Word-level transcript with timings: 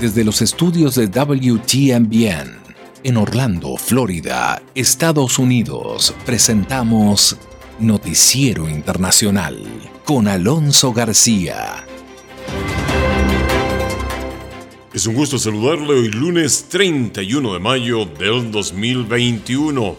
Desde 0.00 0.22
los 0.22 0.42
estudios 0.42 0.94
de 0.94 1.08
WTMBN 1.08 2.56
en 3.02 3.16
Orlando, 3.16 3.76
Florida, 3.76 4.62
Estados 4.72 5.40
Unidos, 5.40 6.14
presentamos 6.24 7.36
Noticiero 7.80 8.68
Internacional 8.68 9.60
con 10.04 10.28
Alonso 10.28 10.92
García. 10.92 11.84
Es 14.94 15.04
un 15.08 15.14
gusto 15.16 15.36
saludarle 15.36 15.94
hoy 15.94 16.10
lunes 16.10 16.66
31 16.68 17.54
de 17.54 17.58
mayo 17.58 18.04
del 18.04 18.52
2021. 18.52 19.96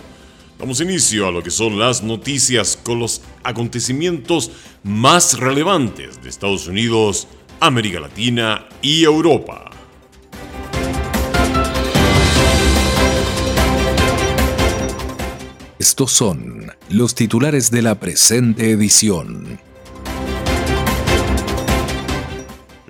Damos 0.58 0.80
inicio 0.80 1.28
a 1.28 1.32
lo 1.32 1.44
que 1.44 1.52
son 1.52 1.78
las 1.78 2.04
noticias 2.04 2.80
con 2.82 3.00
los 3.00 3.22
acontecimientos 3.44 4.50
más 4.82 5.38
relevantes 5.38 6.24
de 6.24 6.30
Estados 6.30 6.68
Unidos, 6.68 7.28
América 7.60 8.00
Latina 8.00 8.66
y 8.82 9.04
Europa. 9.04 9.70
Estos 15.80 16.12
son 16.12 16.74
los 16.90 17.16
titulares 17.16 17.72
de 17.72 17.82
la 17.82 18.02
presente 18.02 18.70
edición. 18.72 19.62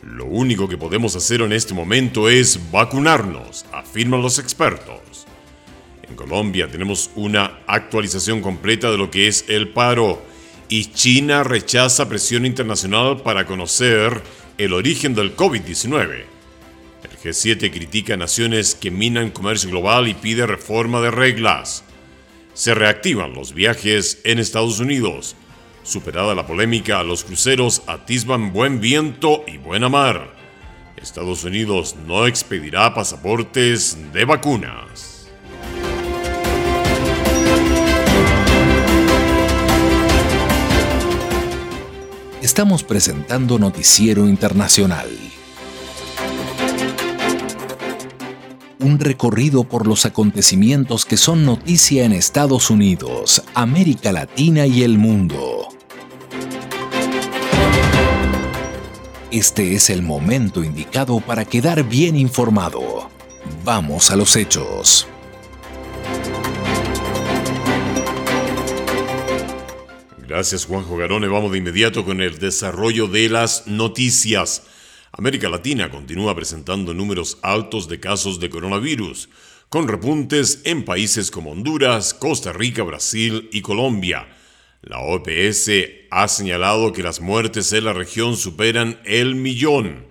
Lo 0.01 0.25
único 0.25 0.67
que 0.67 0.75
podemos 0.75 1.15
hacer 1.15 1.41
en 1.41 1.53
este 1.53 1.75
momento 1.75 2.29
es 2.29 2.71
vacunarnos, 2.71 3.67
afirman 3.71 4.23
los 4.23 4.39
expertos. 4.39 5.27
En 6.01 6.15
Colombia 6.15 6.67
tenemos 6.67 7.11
una 7.13 7.59
actualización 7.67 8.41
completa 8.41 8.89
de 8.89 8.97
lo 8.97 9.11
que 9.11 9.27
es 9.27 9.45
el 9.49 9.69
paro 9.69 10.23
y 10.67 10.85
China 10.85 11.43
rechaza 11.43 12.09
presión 12.09 12.43
internacional 12.43 13.21
para 13.21 13.45
conocer 13.45 14.19
el 14.57 14.73
origen 14.73 15.13
del 15.13 15.35
COVID-19. 15.35 16.23
El 17.03 17.17
G7 17.19 17.71
critica 17.71 18.15
a 18.15 18.17
naciones 18.17 18.73
que 18.73 18.89
minan 18.89 19.29
comercio 19.29 19.69
global 19.69 20.07
y 20.07 20.15
pide 20.15 20.47
reforma 20.47 21.01
de 21.01 21.11
reglas. 21.11 21.83
Se 22.59 22.73
reactivan 22.73 23.33
los 23.35 23.53
viajes 23.53 24.19
en 24.25 24.37
Estados 24.37 24.81
Unidos. 24.81 25.37
Superada 25.83 26.35
la 26.35 26.45
polémica, 26.45 27.01
los 27.03 27.23
cruceros 27.23 27.83
atisban 27.87 28.51
buen 28.51 28.81
viento 28.81 29.45
y 29.47 29.57
buena 29.57 29.87
mar. 29.87 30.35
Estados 30.97 31.45
Unidos 31.45 31.95
no 32.05 32.27
expedirá 32.27 32.93
pasaportes 32.93 33.97
de 34.11 34.25
vacunas. 34.25 35.29
Estamos 42.41 42.83
presentando 42.83 43.57
Noticiero 43.57 44.27
Internacional. 44.27 45.07
Un 48.79 48.97
recorrido 48.99 49.65
por 49.65 49.85
los 49.85 50.05
acontecimientos 50.05 51.05
que 51.05 51.17
son 51.17 51.45
noticia 51.45 52.05
en 52.05 52.13
Estados 52.13 52.69
Unidos, 52.69 53.43
América 53.53 54.11
Latina 54.11 54.65
y 54.65 54.83
el 54.83 54.97
mundo. 54.97 55.67
Este 59.31 59.75
es 59.75 59.89
el 59.89 60.01
momento 60.01 60.63
indicado 60.63 61.19
para 61.19 61.45
quedar 61.45 61.83
bien 61.83 62.15
informado. 62.15 63.09
Vamos 63.63 64.11
a 64.11 64.15
los 64.15 64.35
hechos. 64.35 65.07
Gracias 70.27 70.65
Juanjo 70.65 70.95
Garone. 70.95 71.27
Vamos 71.27 71.51
de 71.51 71.57
inmediato 71.57 72.05
con 72.05 72.21
el 72.21 72.39
desarrollo 72.39 73.07
de 73.07 73.29
las 73.29 73.67
noticias. 73.67 74.63
América 75.11 75.49
Latina 75.49 75.89
continúa 75.89 76.35
presentando 76.35 76.93
números 76.93 77.39
altos 77.41 77.87
de 77.87 77.99
casos 77.99 78.39
de 78.39 78.49
coronavirus, 78.49 79.29
con 79.69 79.87
repuntes 79.87 80.61
en 80.65 80.85
países 80.85 81.31
como 81.31 81.51
Honduras, 81.51 82.13
Costa 82.13 82.53
Rica, 82.53 82.83
Brasil 82.83 83.49
y 83.51 83.61
Colombia. 83.61 84.27
La 84.81 84.99
OPS 84.99 85.71
ha 86.11 86.27
señalado 86.27 86.93
que 86.93 87.03
las 87.03 87.21
muertes 87.21 87.73
en 87.73 87.85
la 87.85 87.93
región 87.93 88.37
superan 88.37 88.99
el 89.03 89.35
millón. 89.35 90.05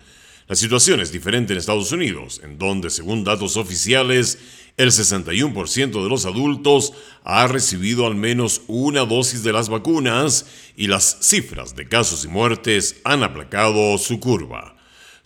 La 0.48 0.56
situación 0.56 1.00
es 1.00 1.12
diferente 1.12 1.53
en 1.53 1.58
Estados 1.58 1.92
Unidos, 1.92 2.41
en 2.42 2.58
donde, 2.58 2.91
según 2.91 3.22
datos 3.22 3.56
oficiales, 3.56 4.38
el 4.76 4.91
61% 4.91 6.03
de 6.03 6.08
los 6.08 6.25
adultos 6.25 6.92
ha 7.22 7.47
recibido 7.47 8.06
al 8.06 8.14
menos 8.14 8.62
una 8.66 9.04
dosis 9.04 9.42
de 9.42 9.53
las 9.53 9.69
vacunas 9.69 10.47
y 10.76 10.87
las 10.87 11.19
cifras 11.20 11.76
de 11.76 11.88
casos 11.88 12.25
y 12.25 12.28
muertes 12.28 13.00
han 13.04 13.22
aplacado 13.22 13.97
su 13.98 14.20
curva. 14.20 14.77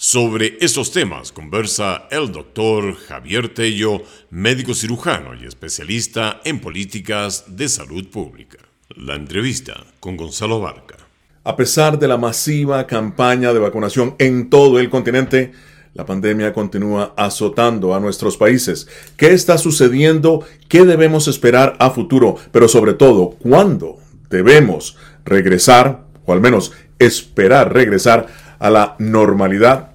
Sobre 0.04 0.58
estos 0.60 0.90
temas 0.90 1.30
conversa 1.30 2.08
el 2.10 2.32
doctor 2.32 2.96
Javier 2.96 3.54
Tello, 3.54 4.02
médico 4.30 4.74
cirujano 4.74 5.32
y 5.40 5.46
especialista 5.46 6.40
en 6.44 6.58
políticas 6.58 7.44
de 7.56 7.68
salud 7.68 8.08
pública. 8.08 8.58
La 8.96 9.14
entrevista 9.14 9.84
con 10.00 10.16
Gonzalo 10.16 10.58
Barca. 10.58 10.96
A 11.44 11.54
pesar 11.54 12.00
de 12.00 12.08
la 12.08 12.16
masiva 12.16 12.84
campaña 12.88 13.52
de 13.52 13.60
vacunación 13.60 14.16
en 14.18 14.50
todo 14.50 14.80
el 14.80 14.90
continente, 14.90 15.52
la 15.94 16.04
pandemia 16.04 16.52
continúa 16.52 17.14
azotando 17.16 17.94
a 17.94 18.00
nuestros 18.00 18.36
países. 18.36 18.88
¿Qué 19.16 19.28
está 19.28 19.56
sucediendo? 19.56 20.44
¿Qué 20.69 20.84
debemos 20.84 21.28
esperar 21.28 21.76
a 21.78 21.90
futuro? 21.90 22.38
Pero 22.50 22.66
sobre 22.66 22.94
todo, 22.94 23.36
¿cuándo 23.38 24.00
debemos 24.28 24.96
regresar, 25.24 26.06
o 26.26 26.32
al 26.32 26.40
menos 26.40 26.72
esperar 26.98 27.72
regresar 27.72 28.26
a 28.58 28.69
la 28.69 28.96
normalidad? 28.98 29.91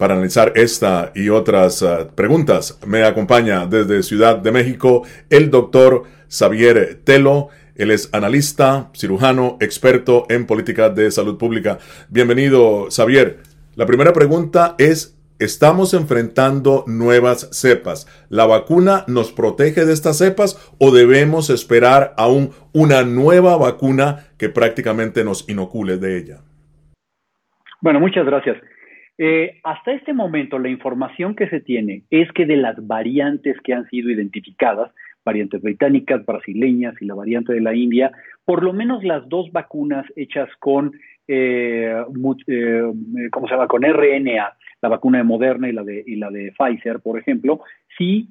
Para 0.00 0.14
analizar 0.14 0.52
esta 0.54 1.12
y 1.14 1.28
otras 1.28 1.82
uh, 1.82 2.08
preguntas, 2.14 2.80
me 2.86 3.04
acompaña 3.04 3.66
desde 3.66 4.02
Ciudad 4.02 4.38
de 4.38 4.50
México 4.50 5.02
el 5.28 5.50
doctor 5.50 6.04
Xavier 6.30 7.00
Telo. 7.04 7.48
Él 7.74 7.90
es 7.90 8.08
analista, 8.14 8.88
cirujano, 8.94 9.58
experto 9.60 10.24
en 10.30 10.46
política 10.46 10.88
de 10.88 11.10
salud 11.10 11.36
pública. 11.36 11.80
Bienvenido, 12.08 12.86
Xavier. 12.88 13.40
La 13.74 13.84
primera 13.84 14.14
pregunta 14.14 14.74
es, 14.78 15.20
¿estamos 15.38 15.92
enfrentando 15.92 16.84
nuevas 16.86 17.50
cepas? 17.52 18.08
¿La 18.30 18.46
vacuna 18.46 19.04
nos 19.06 19.32
protege 19.32 19.84
de 19.84 19.92
estas 19.92 20.16
cepas 20.16 20.72
o 20.78 20.92
debemos 20.92 21.50
esperar 21.50 22.14
aún 22.16 22.52
una 22.72 23.02
nueva 23.02 23.58
vacuna 23.58 24.28
que 24.38 24.48
prácticamente 24.48 25.24
nos 25.24 25.46
inocule 25.46 25.98
de 25.98 26.16
ella? 26.16 26.38
Bueno, 27.82 28.00
muchas 28.00 28.24
gracias. 28.24 28.56
Eh, 29.22 29.60
hasta 29.64 29.92
este 29.92 30.14
momento, 30.14 30.58
la 30.58 30.70
información 30.70 31.34
que 31.34 31.46
se 31.50 31.60
tiene 31.60 32.04
es 32.08 32.32
que 32.32 32.46
de 32.46 32.56
las 32.56 32.86
variantes 32.86 33.54
que 33.62 33.74
han 33.74 33.86
sido 33.90 34.08
identificadas, 34.08 34.90
variantes 35.26 35.60
británicas, 35.60 36.24
brasileñas 36.24 36.94
y 37.02 37.04
la 37.04 37.14
variante 37.14 37.52
de 37.52 37.60
la 37.60 37.74
India, 37.74 38.12
por 38.46 38.62
lo 38.62 38.72
menos 38.72 39.04
las 39.04 39.28
dos 39.28 39.52
vacunas 39.52 40.06
hechas 40.16 40.48
con, 40.58 40.92
eh, 41.28 42.02
eh, 42.46 42.82
¿cómo 43.30 43.46
se 43.46 43.52
llama? 43.52 43.68
Con 43.68 43.82
RNA, 43.82 44.54
la 44.80 44.88
vacuna 44.88 45.18
de 45.18 45.24
Moderna 45.24 45.68
y 45.68 45.72
la 45.72 45.84
de, 45.84 46.02
y 46.06 46.16
la 46.16 46.30
de 46.30 46.54
Pfizer, 46.56 47.00
por 47.00 47.18
ejemplo, 47.18 47.60
sí 47.98 48.30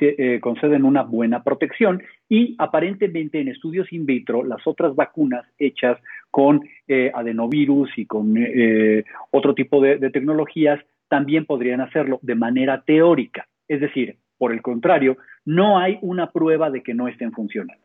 eh, 0.00 0.40
conceden 0.40 0.84
una 0.84 1.02
buena 1.02 1.44
protección 1.44 2.02
y 2.28 2.56
aparentemente 2.58 3.40
en 3.40 3.48
estudios 3.48 3.92
in 3.92 4.04
vitro 4.04 4.42
las 4.42 4.66
otras 4.66 4.96
vacunas 4.96 5.44
hechas 5.58 5.96
con 6.30 6.60
eh, 6.86 7.10
adenovirus 7.14 7.90
y 7.96 8.06
con 8.06 8.36
eh, 8.36 9.04
otro 9.30 9.54
tipo 9.54 9.80
de, 9.80 9.98
de 9.98 10.10
tecnologías 10.10 10.80
también 11.08 11.44
podrían 11.44 11.80
hacerlo 11.80 12.18
de 12.22 12.34
manera 12.34 12.82
teórica. 12.86 13.48
Es 13.68 13.80
decir, 13.80 14.16
por 14.38 14.52
el 14.52 14.62
contrario, 14.62 15.16
no 15.44 15.78
hay 15.78 15.98
una 16.02 16.30
prueba 16.30 16.70
de 16.70 16.82
que 16.82 16.94
no 16.94 17.08
estén 17.08 17.32
funcionando. 17.32 17.82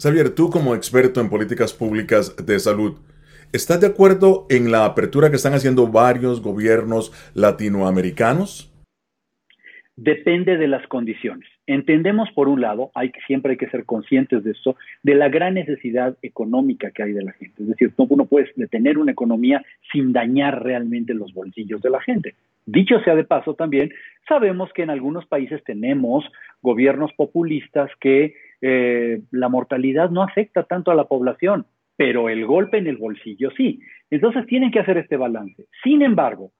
Xavier, 0.00 0.34
tú 0.34 0.50
como 0.50 0.74
experto 0.74 1.20
en 1.20 1.28
políticas 1.28 1.72
públicas 1.72 2.36
de 2.44 2.58
salud, 2.58 2.98
¿estás 3.52 3.80
de 3.80 3.86
acuerdo 3.86 4.46
en 4.48 4.70
la 4.70 4.84
apertura 4.84 5.30
que 5.30 5.36
están 5.36 5.54
haciendo 5.54 5.88
varios 5.88 6.42
gobiernos 6.42 7.12
latinoamericanos? 7.34 8.72
depende 9.96 10.56
de 10.56 10.68
las 10.68 10.86
condiciones. 10.88 11.48
Entendemos, 11.72 12.30
por 12.32 12.48
un 12.48 12.60
lado, 12.60 12.90
hay 12.94 13.10
siempre 13.26 13.52
hay 13.52 13.56
que 13.56 13.68
ser 13.70 13.84
conscientes 13.84 14.44
de 14.44 14.50
esto, 14.52 14.76
de 15.02 15.14
la 15.14 15.28
gran 15.28 15.54
necesidad 15.54 16.16
económica 16.22 16.90
que 16.90 17.02
hay 17.02 17.12
de 17.12 17.24
la 17.24 17.32
gente. 17.32 17.62
Es 17.62 17.68
decir, 17.68 17.92
no, 17.98 18.06
uno 18.08 18.26
puede 18.26 18.50
detener 18.56 18.98
una 18.98 19.12
economía 19.12 19.62
sin 19.90 20.12
dañar 20.12 20.62
realmente 20.62 21.14
los 21.14 21.32
bolsillos 21.32 21.80
de 21.80 21.90
la 21.90 22.00
gente. 22.00 22.34
Dicho 22.66 23.00
sea 23.00 23.14
de 23.14 23.24
paso 23.24 23.54
también, 23.54 23.90
sabemos 24.28 24.72
que 24.72 24.82
en 24.82 24.90
algunos 24.90 25.26
países 25.26 25.64
tenemos 25.64 26.24
gobiernos 26.60 27.12
populistas 27.14 27.90
que 28.00 28.34
eh, 28.60 29.20
la 29.30 29.48
mortalidad 29.48 30.10
no 30.10 30.22
afecta 30.22 30.62
tanto 30.64 30.90
a 30.90 30.94
la 30.94 31.04
población, 31.04 31.66
pero 31.96 32.28
el 32.28 32.46
golpe 32.46 32.78
en 32.78 32.86
el 32.86 32.98
bolsillo 32.98 33.50
sí. 33.56 33.80
Entonces 34.10 34.46
tienen 34.46 34.70
que 34.70 34.80
hacer 34.80 34.98
este 34.98 35.16
balance. 35.16 35.64
Sin 35.82 36.02
embargo, 36.02 36.52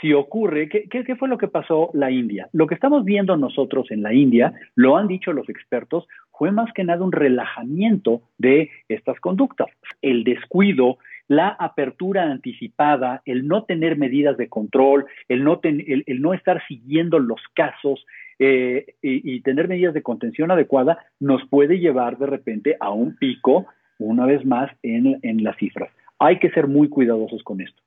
si 0.00 0.12
ocurre, 0.12 0.68
¿qué, 0.68 0.88
¿qué, 0.88 1.16
fue 1.16 1.28
lo 1.28 1.38
que 1.38 1.48
pasó 1.48 1.90
la 1.92 2.10
India? 2.10 2.48
Lo 2.52 2.66
que 2.66 2.74
estamos 2.74 3.04
viendo 3.04 3.36
nosotros 3.36 3.90
en 3.90 4.02
la 4.02 4.12
India, 4.12 4.52
lo 4.74 4.96
han 4.96 5.08
dicho 5.08 5.32
los 5.32 5.48
expertos, 5.48 6.06
fue 6.32 6.52
más 6.52 6.72
que 6.72 6.84
nada 6.84 7.04
un 7.04 7.12
relajamiento 7.12 8.22
de 8.38 8.70
estas 8.88 9.18
conductas. 9.20 9.68
El 10.02 10.24
descuido 10.24 10.98
la 11.28 11.48
apertura 11.48 12.24
anticipada, 12.24 13.22
el 13.26 13.46
no 13.46 13.64
tener 13.64 13.98
medidas 13.98 14.36
de 14.38 14.48
control, 14.48 15.04
el 15.28 15.44
no, 15.44 15.60
el, 15.62 16.04
no 16.20 16.32
estar 16.32 16.66
siguiendo 16.66 17.18
los 17.18 17.40
casos 17.54 18.04
eh, 18.38 18.94
y, 19.02 19.40
tener 19.42 19.68
medidas 19.68 19.94
de 19.94 20.02
contención 20.02 20.50
adecuada 20.50 20.98
nos 21.20 21.46
puede 21.48 21.78
llevar 21.78 22.16
de 22.18 22.26
repente 22.26 22.76
a 22.80 22.90
un 22.90 23.16
pico, 23.16 23.66
una 23.98 24.24
vez 24.26 24.44
más, 24.46 24.70
en 24.82 25.44
las 25.44 25.56
cifras. 25.58 25.90
Hay 26.18 26.38
que 26.38 26.50
ser 26.50 26.66
muy 26.66 26.88
cuidadosos 26.88 27.42
con 27.42 27.60
esto. 27.60 27.82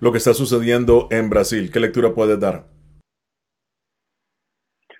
Lo 0.00 0.12
que 0.12 0.18
está 0.18 0.34
sucediendo 0.34 1.08
en 1.10 1.30
Brasil, 1.30 1.70
¿qué 1.72 1.80
lectura 1.80 2.14
puedes 2.14 2.38
dar? 2.38 2.66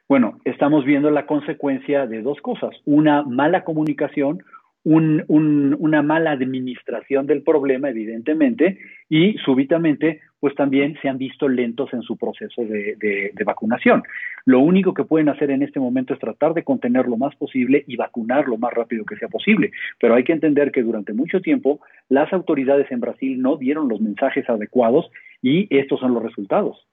Bueno, 0.09 0.39
estamos 0.45 0.85
viendo 0.85 1.11
la 1.11 1.27
consecuencia 1.27 2.07
de 2.07 2.23
dos 2.23 2.41
cosas. 2.41 2.71
Una 2.85 3.23
mala 3.25 3.65
comunicación, 3.65 4.43
una 4.87 6.03
mala 6.03 6.31
administración 6.31 7.27
del 7.27 7.43
problema, 7.43 7.91
evidentemente, 7.91 8.79
y 9.09 9.35
súbitamente, 9.45 10.21
pues 10.39 10.55
también 10.55 10.97
se 11.03 11.09
han 11.09 11.19
visto 11.19 11.49
lentos 11.49 11.93
en 11.93 12.03
su 12.03 12.17
proceso 12.17 12.63
de, 12.65 13.33
vacunación. 13.45 14.05
Lo 14.45 14.61
único 14.61 14.95
que 14.95 15.03
pueden 15.03 15.29
hacer 15.29 15.51
en 15.51 15.63
este 15.63 15.81
momento 15.81 16.15
es 16.15 16.21
tratar 16.21 16.55
de 16.55 16.63
contener 16.63 17.09
lo 17.09 17.17
más 17.17 17.35
posible 17.35 17.85
y 17.89 17.97
vacunar 17.97 18.47
lo 18.47 18.59
más 18.59 18.73
rápido 18.75 19.05
que 19.05 19.17
sea 19.17 19.29
posible. 19.29 19.73
Pero 20.01 20.15
hay 20.15 20.23
que 20.23 20.33
entender 20.33 20.71
que 20.71 20.83
durante 20.83 21.13
mucho 21.13 21.41
tiempo 21.41 21.81
las 22.09 22.33
autoridades 22.33 22.87
en 22.93 23.01
Brasil 23.01 23.43
no 23.43 23.57
dieron 23.57 23.89
los 23.89 24.01
mensajes 24.01 24.49
adecuados 24.49 25.11
y 25.43 25.67
estos 25.77 25.99
son 25.99 26.15
los 26.15 26.23
resultados. 26.23 26.87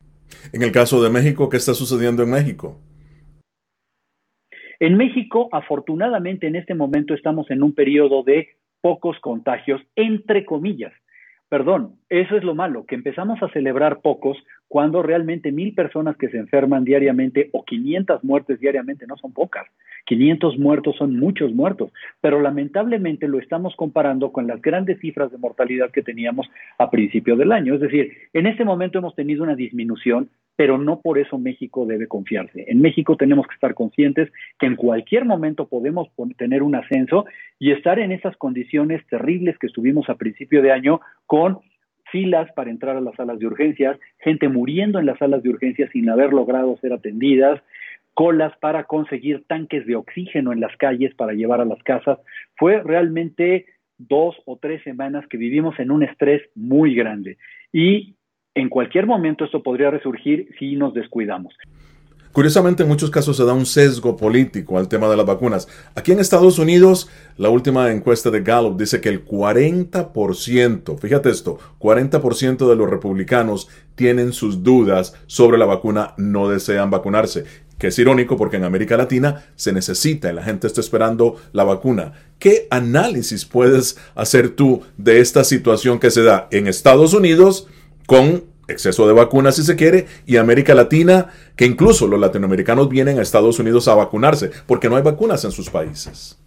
En 0.51 0.63
el 0.63 0.71
caso 0.71 1.03
de 1.03 1.11
México, 1.11 1.47
¿qué 1.47 1.57
está 1.57 1.75
sucediendo 1.75 2.23
en 2.23 2.31
México? 2.31 2.79
En 4.83 4.97
México, 4.97 5.47
afortunadamente, 5.53 6.45
en 6.45 6.57
este 6.57 6.75
momento 6.75 7.13
estamos 7.13 7.49
en 7.49 7.63
un 7.63 7.73
periodo 7.73 8.21
de 8.21 8.49
pocos 8.81 9.17
contagios, 9.21 9.79
entre 9.95 10.43
comillas. 10.43 10.91
Perdón, 11.47 12.01
eso 12.21 12.37
es 12.37 12.43
lo 12.43 12.53
malo, 12.53 12.85
que 12.85 12.93
empezamos 12.93 13.41
a 13.41 13.49
celebrar 13.49 14.01
pocos 14.01 14.37
cuando 14.67 15.01
realmente 15.01 15.51
mil 15.51 15.73
personas 15.73 16.15
que 16.15 16.29
se 16.29 16.37
enferman 16.37 16.83
diariamente 16.83 17.49
o 17.53 17.65
500 17.65 18.23
muertes 18.23 18.59
diariamente 18.59 19.07
no 19.07 19.17
son 19.17 19.33
pocas. 19.33 19.65
500 20.05 20.59
muertos 20.59 20.95
son 20.97 21.17
muchos 21.17 21.53
muertos, 21.53 21.91
pero 22.21 22.39
lamentablemente 22.39 23.27
lo 23.27 23.39
estamos 23.39 23.75
comparando 23.75 24.31
con 24.31 24.45
las 24.45 24.61
grandes 24.61 24.99
cifras 24.99 25.31
de 25.31 25.37
mortalidad 25.39 25.91
que 25.91 26.03
teníamos 26.03 26.47
a 26.77 26.91
principio 26.91 27.35
del 27.35 27.51
año. 27.51 27.73
Es 27.73 27.81
decir, 27.81 28.11
en 28.33 28.45
este 28.45 28.63
momento 28.63 28.99
hemos 28.99 29.15
tenido 29.15 29.43
una 29.43 29.55
disminución 29.55 30.29
pero 30.55 30.77
no 30.77 31.01
por 31.01 31.17
eso 31.17 31.39
México 31.39 31.87
debe 31.87 32.07
confiarse. 32.07 32.65
En 32.67 32.79
México 32.79 33.17
tenemos 33.17 33.47
que 33.47 33.55
estar 33.55 33.73
conscientes 33.73 34.31
que 34.59 34.67
en 34.67 34.75
cualquier 34.75 35.25
momento 35.25 35.67
podemos 35.67 36.09
tener 36.37 36.61
un 36.61 36.75
ascenso 36.75 37.25
y 37.57 37.71
estar 37.71 37.97
en 37.97 38.11
esas 38.11 38.37
condiciones 38.37 39.05
terribles 39.07 39.57
que 39.57 39.65
estuvimos 39.65 40.09
a 40.09 40.15
principio 40.15 40.61
de 40.61 40.71
año 40.71 41.01
con 41.25 41.57
filas 42.13 42.47
para 42.53 42.69
entrar 42.69 42.95
a 42.95 43.01
las 43.01 43.15
salas 43.15 43.39
de 43.39 43.47
urgencias, 43.47 43.99
gente 44.19 44.47
muriendo 44.47 44.99
en 44.99 45.07
las 45.07 45.17
salas 45.17 45.41
de 45.41 45.49
urgencias 45.49 45.89
sin 45.91 46.07
haber 46.11 46.31
logrado 46.31 46.77
ser 46.77 46.93
atendidas, 46.93 47.59
colas 48.13 48.53
para 48.61 48.83
conseguir 48.83 49.43
tanques 49.47 49.87
de 49.87 49.95
oxígeno 49.95 50.53
en 50.53 50.59
las 50.59 50.77
calles 50.77 51.15
para 51.15 51.33
llevar 51.33 51.59
a 51.59 51.65
las 51.65 51.81
casas. 51.81 52.19
Fue 52.55 52.83
realmente 52.83 53.65
dos 53.97 54.35
o 54.45 54.57
tres 54.57 54.83
semanas 54.83 55.25
que 55.27 55.37
vivimos 55.37 55.79
en 55.79 55.89
un 55.89 56.03
estrés 56.03 56.43
muy 56.53 56.93
grande. 56.93 57.37
Y 57.71 58.13
en 58.53 58.69
cualquier 58.69 59.07
momento 59.07 59.45
esto 59.45 59.63
podría 59.63 59.89
resurgir 59.89 60.49
si 60.59 60.75
nos 60.75 60.93
descuidamos. 60.93 61.55
Curiosamente, 62.33 62.81
en 62.81 62.89
muchos 62.89 63.11
casos 63.11 63.37
se 63.37 63.45
da 63.45 63.53
un 63.53 63.67
sesgo 63.67 64.17
político 64.17 64.79
al 64.79 64.87
tema 64.87 65.07
de 65.07 65.15
las 65.15 65.25
vacunas. 65.25 65.67
Aquí 65.93 66.11
en 66.11 66.19
Estados 66.19 66.57
Unidos, 66.57 67.07
la 67.37 67.49
última 67.49 67.91
encuesta 67.91 68.31
de 68.31 68.41
Gallup 68.41 68.75
dice 68.75 68.99
que 68.99 69.09
el 69.09 69.23
40%, 69.23 70.97
fíjate 70.97 71.29
esto, 71.29 71.59
40% 71.79 72.67
de 72.67 72.75
los 72.75 72.89
republicanos 72.89 73.69
tienen 73.93 74.33
sus 74.33 74.63
dudas 74.63 75.13
sobre 75.27 75.59
la 75.59 75.65
vacuna, 75.65 76.15
no 76.17 76.49
desean 76.49 76.89
vacunarse. 76.89 77.45
Que 77.77 77.87
es 77.87 77.99
irónico 77.99 78.35
porque 78.35 78.57
en 78.57 78.63
América 78.63 78.97
Latina 78.97 79.45
se 79.55 79.71
necesita 79.71 80.31
y 80.31 80.33
la 80.33 80.41
gente 80.41 80.65
está 80.65 80.81
esperando 80.81 81.35
la 81.51 81.63
vacuna. 81.63 82.13
¿Qué 82.39 82.67
análisis 82.71 83.45
puedes 83.45 83.97
hacer 84.15 84.49
tú 84.49 84.81
de 84.97 85.19
esta 85.19 85.43
situación 85.43 85.99
que 85.99 86.09
se 86.09 86.23
da 86.23 86.47
en 86.49 86.67
Estados 86.67 87.13
Unidos? 87.13 87.67
con 88.05 88.43
exceso 88.67 89.07
de 89.07 89.13
vacunas 89.13 89.55
si 89.55 89.63
se 89.63 89.75
quiere, 89.75 90.05
y 90.25 90.37
América 90.37 90.73
Latina, 90.73 91.27
que 91.55 91.65
incluso 91.65 92.07
los 92.07 92.19
latinoamericanos 92.19 92.89
vienen 92.89 93.19
a 93.19 93.21
Estados 93.21 93.59
Unidos 93.59 93.87
a 93.87 93.95
vacunarse, 93.95 94.51
porque 94.67 94.89
no 94.89 94.95
hay 94.95 95.03
vacunas 95.03 95.43
en 95.45 95.51
sus 95.51 95.69
países. 95.69 96.39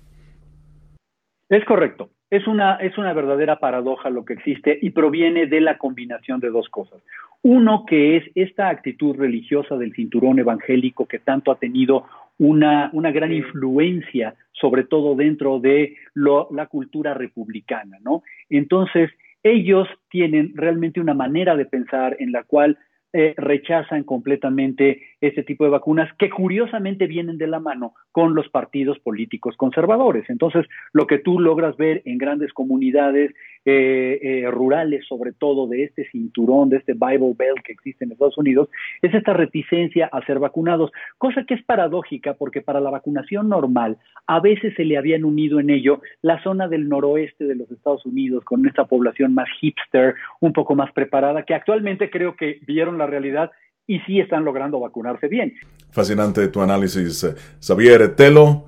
Es 1.49 1.65
correcto. 1.65 2.11
Es 2.29 2.49
una, 2.49 2.75
es 2.77 2.99
una 2.99 3.13
verdadera 3.13 3.61
paradoja 3.61 4.11
lo 4.11 4.25
que 4.25 4.33
existe 4.33 4.77
y 4.83 4.91
proviene 4.91 5.47
de 5.47 5.61
la 5.61 5.79
combinación 5.79 6.41
de 6.41 6.51
dos 6.51 6.69
cosas. 6.69 7.01
Uno, 7.43 7.85
que 7.87 8.17
es 8.17 8.25
esta 8.35 8.69
actitud 8.69 9.15
religiosa 9.15 9.77
del 9.77 9.95
cinturón 9.95 10.41
evangélico 10.41 11.07
que 11.07 11.21
tanto 11.21 11.53
ha 11.53 11.59
tenido 11.61 12.05
una, 12.39 12.91
una 12.93 13.13
gran 13.13 13.33
influencia, 13.33 14.35
sobre 14.51 14.83
todo 14.83 15.15
dentro 15.15 15.61
de 15.61 15.97
la 16.15 16.67
cultura 16.67 17.15
republicana, 17.15 17.99
¿no? 18.03 18.25
Entonces, 18.51 19.11
ellos 19.53 19.89
tienen 20.11 20.53
realmente 20.55 21.01
una 21.01 21.15
manera 21.15 21.57
de 21.57 21.67
pensar 21.67 22.17
en 22.19 22.33
la 22.33 22.45
cual 22.45 22.79
eh, 23.13 23.35
rechazan 23.37 24.05
completamente 24.05 25.01
este 25.21 25.43
tipo 25.43 25.65
de 25.65 25.71
vacunas 25.71 26.11
que 26.19 26.31
curiosamente 26.31 27.07
vienen 27.07 27.39
de 27.39 27.47
la 27.47 27.61
mano 27.61 27.95
con 28.13 28.35
los 28.35 28.49
partidos 28.49 28.99
políticos 28.99 29.57
conservadores. 29.57 30.29
Entonces, 30.29 30.67
lo 30.93 31.07
que 31.07 31.19
tú 31.19 31.41
logras 31.41 31.77
ver 31.77 32.03
en 32.05 32.19
grandes 32.19 32.53
comunidades 32.53 33.33
eh, 33.65 34.19
eh, 34.23 34.51
rurales, 34.51 35.05
sobre 35.09 35.33
todo 35.33 35.67
de 35.67 35.85
este 35.85 36.09
cinturón, 36.11 36.69
de 36.69 36.77
este 36.77 36.93
Bible 36.93 37.35
Belt 37.37 37.63
que 37.65 37.73
existe 37.73 38.05
en 38.05 38.13
Estados 38.13 38.39
Unidos, 38.39 38.69
es 39.03 39.13
esta 39.13 39.33
reticencia 39.33 40.09
a 40.13 40.25
ser 40.25 40.39
vacunados, 40.39 40.93
cosa 41.19 41.45
que 41.45 41.55
es 41.55 41.65
paradójica 41.65 42.35
porque 42.35 42.63
para 42.63 42.81
la 42.81 42.91
vacunación 42.91 43.49
normal 43.49 43.99
a 44.27 44.41
veces 44.41 44.75
se 44.77 44.85
le 44.85 44.97
habían 44.97 45.25
unido 45.25 45.59
en 45.61 45.71
ello 45.71 46.01
la 46.23 46.43
zona 46.43 46.69
del 46.69 46.89
noroeste 46.89 47.45
de 47.45 47.57
los 47.57 47.71
Estados 47.71 48.07
Unidos 48.07 48.45
con 48.45 48.67
esta 48.67 48.85
población 48.85 49.35
más 49.35 49.49
hipster, 49.61 50.15
un 50.41 50.53
poco 50.53 50.75
más 50.75 50.93
preparada, 50.93 51.45
que 51.45 51.55
actualmente 51.55 52.11
creo 52.11 52.37
que 52.37 52.61
vieron 52.67 52.99
la 52.99 53.07
realidad 53.07 53.51
y 53.87 54.01
sí 54.01 54.21
están 54.21 54.45
logrando 54.45 54.81
vacunarse 54.81 55.29
bien. 55.29 55.55
Fascinante 55.91 56.49
tu 56.49 56.61
análisis, 56.61 57.25
eh, 57.25 57.35
Xavier 57.61 58.15
Telo 58.17 58.67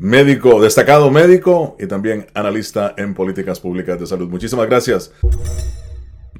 médico, 0.00 0.62
destacado 0.62 1.10
médico 1.10 1.76
y 1.78 1.86
también 1.86 2.26
analista 2.32 2.94
en 2.96 3.12
políticas 3.12 3.60
públicas 3.60 4.00
de 4.00 4.06
salud. 4.06 4.30
Muchísimas 4.30 4.66
gracias. 4.66 5.14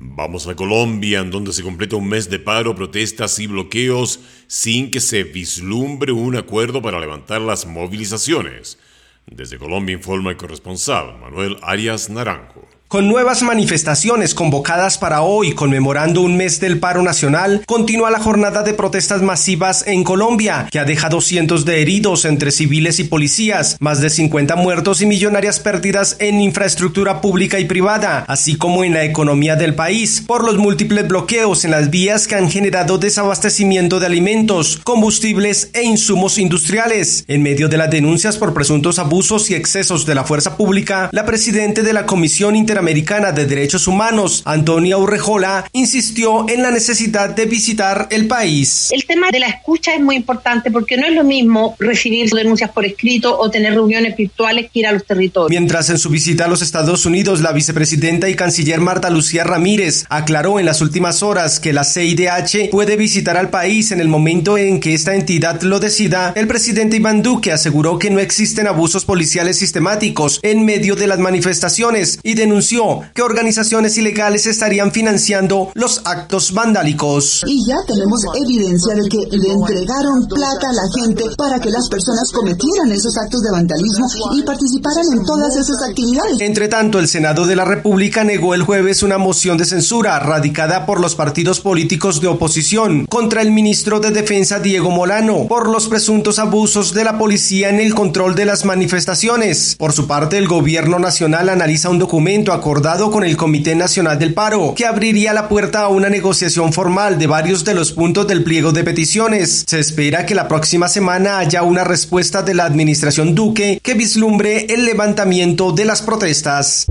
Vamos 0.00 0.48
a 0.48 0.56
Colombia, 0.56 1.20
en 1.20 1.30
donde 1.30 1.52
se 1.52 1.62
completa 1.62 1.96
un 1.96 2.08
mes 2.08 2.30
de 2.30 2.38
paro, 2.38 2.74
protestas 2.74 3.38
y 3.38 3.46
bloqueos 3.46 4.44
sin 4.46 4.90
que 4.90 4.98
se 4.98 5.24
vislumbre 5.24 6.10
un 6.10 6.36
acuerdo 6.36 6.80
para 6.80 6.98
levantar 6.98 7.42
las 7.42 7.66
movilizaciones. 7.66 8.78
Desde 9.26 9.58
Colombia 9.58 9.94
informa 9.94 10.30
el 10.30 10.38
corresponsal 10.38 11.18
Manuel 11.18 11.58
Arias 11.62 12.08
Naranjo. 12.08 12.66
Con 12.90 13.06
nuevas 13.06 13.42
manifestaciones 13.42 14.34
convocadas 14.34 14.98
para 14.98 15.22
hoy, 15.22 15.52
conmemorando 15.54 16.22
un 16.22 16.36
mes 16.36 16.58
del 16.58 16.80
paro 16.80 17.04
nacional, 17.04 17.62
continúa 17.64 18.10
la 18.10 18.18
jornada 18.18 18.64
de 18.64 18.74
protestas 18.74 19.22
masivas 19.22 19.86
en 19.86 20.02
Colombia, 20.02 20.66
que 20.72 20.80
ha 20.80 20.84
dejado 20.84 21.20
cientos 21.20 21.64
de 21.64 21.82
heridos 21.82 22.24
entre 22.24 22.50
civiles 22.50 22.98
y 22.98 23.04
policías, 23.04 23.76
más 23.78 24.00
de 24.00 24.10
50 24.10 24.56
muertos 24.56 25.02
y 25.02 25.06
millonarias 25.06 25.60
pérdidas 25.60 26.16
en 26.18 26.40
infraestructura 26.40 27.20
pública 27.20 27.60
y 27.60 27.66
privada, 27.66 28.24
así 28.26 28.56
como 28.56 28.82
en 28.82 28.94
la 28.94 29.04
economía 29.04 29.54
del 29.54 29.76
país, 29.76 30.24
por 30.26 30.44
los 30.44 30.58
múltiples 30.58 31.06
bloqueos 31.06 31.64
en 31.64 31.70
las 31.70 31.90
vías 31.90 32.26
que 32.26 32.34
han 32.34 32.50
generado 32.50 32.98
desabastecimiento 32.98 34.00
de 34.00 34.06
alimentos, 34.06 34.80
combustibles 34.82 35.70
e 35.74 35.84
insumos 35.84 36.38
industriales. 36.38 37.22
En 37.28 37.44
medio 37.44 37.68
de 37.68 37.76
las 37.76 37.90
denuncias 37.92 38.36
por 38.36 38.52
presuntos 38.52 38.98
abusos 38.98 39.48
y 39.48 39.54
excesos 39.54 40.06
de 40.06 40.16
la 40.16 40.24
fuerza 40.24 40.56
pública, 40.56 41.08
la 41.12 41.24
presidenta 41.24 41.82
de 41.82 41.92
la 41.92 42.04
Comisión 42.04 42.56
Interamericana 42.80 43.00
Americana 43.00 43.32
de 43.32 43.46
Derechos 43.46 43.86
Humanos, 43.86 44.42
Antonia 44.46 44.96
Urrejola, 44.96 45.66
insistió 45.72 46.48
en 46.48 46.62
la 46.62 46.70
necesidad 46.70 47.30
de 47.30 47.44
visitar 47.44 48.08
el 48.10 48.26
país. 48.26 48.88
El 48.90 49.04
tema 49.04 49.30
de 49.30 49.38
la 49.38 49.48
escucha 49.48 49.94
es 49.94 50.00
muy 50.00 50.16
importante 50.16 50.70
porque 50.70 50.96
no 50.96 51.06
es 51.06 51.14
lo 51.14 51.22
mismo 51.22 51.76
recibir 51.78 52.30
denuncias 52.30 52.70
por 52.70 52.84
escrito 52.86 53.38
o 53.38 53.50
tener 53.50 53.74
reuniones 53.74 54.16
virtuales 54.16 54.70
que 54.72 54.80
ir 54.80 54.86
a 54.86 54.92
los 54.92 55.04
territorios. 55.04 55.50
Mientras 55.50 55.90
en 55.90 55.98
su 55.98 56.08
visita 56.08 56.46
a 56.46 56.48
los 56.48 56.62
Estados 56.62 57.04
Unidos, 57.04 57.42
la 57.42 57.52
vicepresidenta 57.52 58.28
y 58.28 58.34
canciller 58.34 58.80
Marta 58.80 59.10
Lucía 59.10 59.44
Ramírez 59.44 60.06
aclaró 60.08 60.58
en 60.58 60.66
las 60.66 60.80
últimas 60.80 61.22
horas 61.22 61.60
que 61.60 61.74
la 61.74 61.84
CIDH 61.84 62.70
puede 62.70 62.96
visitar 62.96 63.36
al 63.36 63.50
país 63.50 63.92
en 63.92 64.00
el 64.00 64.08
momento 64.08 64.56
en 64.56 64.80
que 64.80 64.94
esta 64.94 65.14
entidad 65.14 65.60
lo 65.62 65.80
decida, 65.80 66.32
el 66.34 66.48
presidente 66.48 66.96
Iván 66.96 67.22
Duque 67.22 67.52
aseguró 67.52 67.98
que 67.98 68.10
no 68.10 68.20
existen 68.20 68.66
abusos 68.66 69.04
policiales 69.04 69.58
sistemáticos 69.58 70.40
en 70.42 70.64
medio 70.64 70.96
de 70.96 71.06
las 71.06 71.18
manifestaciones 71.18 72.18
y 72.22 72.34
denunció 72.34 72.69
que 73.14 73.22
organizaciones 73.22 73.98
ilegales 73.98 74.46
estarían 74.46 74.92
financiando 74.92 75.70
los 75.74 76.02
actos 76.04 76.52
vandálicos. 76.52 77.42
Y 77.46 77.66
ya 77.66 77.76
tenemos 77.86 78.22
evidencia 78.34 78.94
de 78.94 79.08
que 79.08 79.36
le 79.36 79.52
entregaron 79.52 80.28
plata 80.28 80.68
a 80.68 80.72
la 80.72 80.86
gente 80.94 81.24
para 81.36 81.58
que 81.58 81.70
las 81.70 81.88
personas 81.88 82.30
cometieran 82.32 82.92
esos 82.92 83.16
actos 83.16 83.42
de 83.42 83.50
vandalismo 83.50 84.06
y 84.36 84.42
participaran 84.42 85.04
en 85.18 85.24
todas 85.24 85.56
esas 85.56 85.82
actividades. 85.82 86.40
Entre 86.40 86.68
tanto, 86.68 87.00
el 87.00 87.08
Senado 87.08 87.44
de 87.44 87.56
la 87.56 87.64
República 87.64 88.22
negó 88.22 88.54
el 88.54 88.62
jueves 88.62 89.02
una 89.02 89.18
moción 89.18 89.58
de 89.58 89.64
censura 89.64 90.18
radicada 90.20 90.86
por 90.86 91.00
los 91.00 91.16
partidos 91.16 91.60
políticos 91.60 92.20
de 92.20 92.28
oposición 92.28 93.06
contra 93.06 93.42
el 93.42 93.50
ministro 93.50 93.98
de 93.98 94.10
Defensa 94.10 94.60
Diego 94.60 94.90
Molano 94.90 95.48
por 95.48 95.68
los 95.68 95.88
presuntos 95.88 96.38
abusos 96.38 96.94
de 96.94 97.04
la 97.04 97.18
policía 97.18 97.68
en 97.68 97.80
el 97.80 97.94
control 97.94 98.36
de 98.36 98.44
las 98.44 98.64
manifestaciones. 98.64 99.74
Por 99.76 99.92
su 99.92 100.06
parte, 100.06 100.38
el 100.38 100.46
gobierno 100.46 101.00
nacional 101.00 101.48
analiza 101.48 101.88
un 101.88 101.98
documento 101.98 102.52
acordado 102.60 103.10
con 103.10 103.24
el 103.24 103.38
Comité 103.38 103.74
Nacional 103.74 104.18
del 104.18 104.34
Paro 104.34 104.74
que 104.76 104.84
abriría 104.84 105.32
la 105.32 105.48
puerta 105.48 105.80
a 105.80 105.88
una 105.88 106.10
negociación 106.10 106.74
formal 106.74 107.18
de 107.18 107.26
varios 107.26 107.64
de 107.64 107.72
los 107.72 107.92
puntos 107.92 108.28
del 108.28 108.44
pliego 108.44 108.70
de 108.70 108.84
peticiones. 108.84 109.64
Se 109.66 109.78
espera 109.78 110.26
que 110.26 110.34
la 110.34 110.46
próxima 110.46 110.86
semana 110.86 111.38
haya 111.38 111.62
una 111.62 111.84
respuesta 111.84 112.42
de 112.42 112.52
la 112.52 112.66
administración 112.66 113.34
Duque 113.34 113.80
que 113.82 113.94
vislumbre 113.94 114.66
el 114.68 114.84
levantamiento 114.84 115.72
de 115.72 115.86
las 115.86 116.02
protestas. 116.02 116.84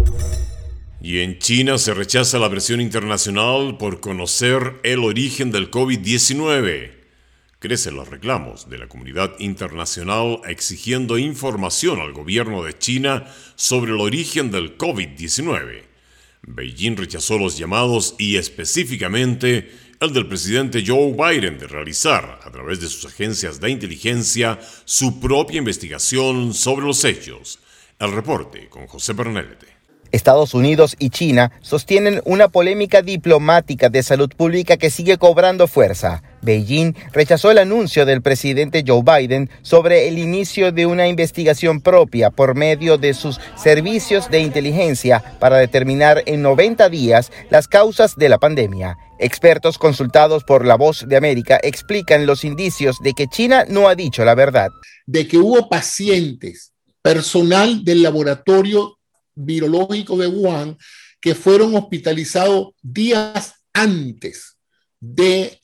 Y 1.01 1.19
en 1.19 1.37
China 1.37 1.77
se 1.77 1.93
rechaza 1.93 2.39
la 2.39 2.49
presión 2.49 2.81
internacional 2.81 3.77
por 3.77 3.99
conocer 3.99 4.79
el 4.81 5.03
origen 5.03 5.51
del 5.51 5.69
COVID-19. 5.69 6.98
Crecen 7.59 7.95
los 7.95 8.07
reclamos 8.07 8.69
de 8.69 8.77
la 8.77 8.87
comunidad 8.87 9.33
internacional 9.37 10.39
exigiendo 10.47 11.17
información 11.17 11.99
al 11.99 12.13
gobierno 12.13 12.63
de 12.63 12.77
China 12.77 13.27
sobre 13.55 13.91
el 13.91 13.99
origen 13.99 14.49
del 14.49 14.77
COVID-19. 14.77 15.83
Beijing 16.43 16.95
rechazó 16.95 17.37
los 17.37 17.57
llamados 17.57 18.15
y 18.17 18.37
específicamente 18.37 19.71
el 19.99 20.13
del 20.13 20.27
presidente 20.27 20.85
Joe 20.87 21.11
Biden 21.11 21.59
de 21.59 21.67
realizar, 21.67 22.39
a 22.41 22.49
través 22.49 22.79
de 22.79 22.87
sus 22.87 23.05
agencias 23.05 23.59
de 23.59 23.69
inteligencia, 23.69 24.57
su 24.85 25.19
propia 25.19 25.57
investigación 25.57 26.53
sobre 26.53 26.85
los 26.85 27.03
hechos. 27.03 27.59
El 27.99 28.13
reporte 28.13 28.69
con 28.69 28.87
José 28.87 29.11
Bernalete. 29.11 29.78
Estados 30.11 30.53
Unidos 30.53 30.95
y 30.99 31.09
China 31.09 31.51
sostienen 31.61 32.21
una 32.25 32.47
polémica 32.47 33.01
diplomática 33.01 33.89
de 33.89 34.03
salud 34.03 34.29
pública 34.35 34.77
que 34.77 34.89
sigue 34.89 35.17
cobrando 35.17 35.67
fuerza. 35.67 36.23
Beijing 36.41 36.95
rechazó 37.11 37.51
el 37.51 37.57
anuncio 37.57 38.05
del 38.05 38.21
presidente 38.21 38.83
Joe 38.85 39.03
Biden 39.03 39.49
sobre 39.61 40.07
el 40.07 40.17
inicio 40.17 40.71
de 40.71 40.85
una 40.85 41.07
investigación 41.07 41.81
propia 41.81 42.29
por 42.29 42.55
medio 42.55 42.97
de 42.97 43.13
sus 43.13 43.39
servicios 43.55 44.29
de 44.29 44.39
inteligencia 44.39 45.23
para 45.39 45.57
determinar 45.57 46.23
en 46.25 46.41
90 46.41 46.89
días 46.89 47.31
las 47.49 47.67
causas 47.67 48.15
de 48.15 48.29
la 48.29 48.37
pandemia. 48.37 48.97
Expertos 49.19 49.77
consultados 49.77 50.43
por 50.45 50.65
La 50.65 50.75
Voz 50.75 51.05
de 51.07 51.17
América 51.17 51.59
explican 51.61 52.25
los 52.25 52.45
indicios 52.45 52.97
de 53.03 53.13
que 53.13 53.27
China 53.27 53.65
no 53.67 53.89
ha 53.89 53.95
dicho 53.95 54.23
la 54.23 54.33
verdad. 54.33 54.69
De 55.05 55.27
que 55.27 55.37
hubo 55.37 55.67
pacientes, 55.67 56.71
personal 57.01 57.83
del 57.83 58.01
laboratorio 58.01 58.98
virológico 59.39 60.17
de 60.17 60.27
Wuhan, 60.27 60.77
que 61.21 61.35
fueron 61.35 61.75
hospitalizados 61.75 62.69
días 62.81 63.53
antes 63.73 64.57
de 64.99 65.59